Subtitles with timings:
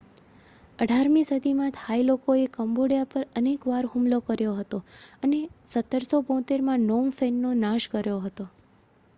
[0.79, 4.79] 18મી સદીમાં થાઈ લોકોએ કંબોડિયા પર અનેક વાર હુમલો કર્યો હતો
[5.21, 5.43] અને
[5.43, 8.49] 1772માં નોમ ફેનનો નાશ કર્યો હતો